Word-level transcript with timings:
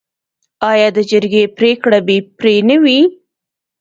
آیا 0.71 0.87
د 0.97 0.99
جرګې 1.11 1.43
پریکړه 1.57 1.99
بې 2.07 2.17
پرې 2.37 2.55
نه 2.69 2.77
وي؟ 2.83 2.99